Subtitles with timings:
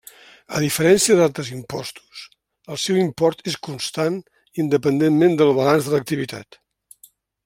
[0.59, 2.23] A diferència d'altres impostos,
[2.75, 4.17] el seu import és constant
[4.67, 6.63] independentment del balanç de l'activitat.